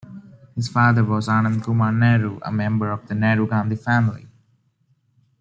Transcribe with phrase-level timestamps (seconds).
[0.55, 4.25] His father was Anand Kumar Nehru, a member of the Nehru-Gandhi family.